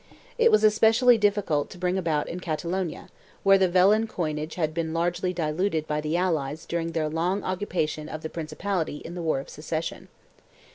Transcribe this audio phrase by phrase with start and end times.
[0.39, 3.09] It was especially difficult to bring about in Catalonia,
[3.43, 8.09] where the vellon coinage had been largely diluted by the allies during their long occupation
[8.09, 10.07] of the principality in the War of Succession.